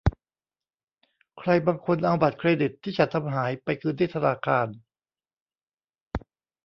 [1.39, 4.67] ใครบางคนเอาบัตรเครดิตที่ฉันทำหายไปคืนที่ธนาคาร